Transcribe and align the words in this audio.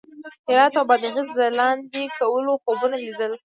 هرات 0.49 0.73
او 0.79 0.85
بادغیس 0.89 1.27
د 1.39 1.41
لاندې 1.57 2.03
کولو 2.19 2.51
خوبونه 2.63 2.95
لیدل. 3.03 3.31